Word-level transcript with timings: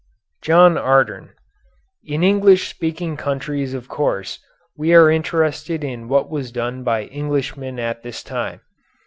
JOHN 0.41 0.79
ARDERN 0.79 1.29
In 2.05 2.23
English 2.23 2.69
speaking 2.71 3.15
countries 3.15 3.75
of 3.75 3.87
course 3.87 4.39
we 4.75 4.95
are 4.95 5.11
interested 5.11 5.83
in 5.83 6.07
what 6.07 6.27
was 6.27 6.51
done 6.51 6.81
by 6.83 7.05
Englishmen 7.11 7.77
at 7.77 8.01
this 8.01 8.23
time. 8.23 8.61